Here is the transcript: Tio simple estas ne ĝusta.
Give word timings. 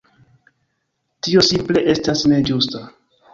Tio 1.27 1.43
simple 1.49 1.85
estas 1.95 2.25
ne 2.33 2.41
ĝusta. 2.49 2.83